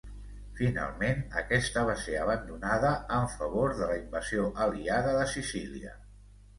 [0.59, 5.99] Finalment, aquesta va ser abandonada en favor de la invasió aliada de Sicília.